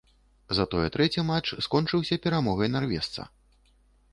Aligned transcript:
Затое 0.59 0.87
трэці 0.95 1.25
матч 1.27 1.47
скончыўся 1.65 2.17
перамогай 2.25 2.73
нарвежца. 2.77 3.21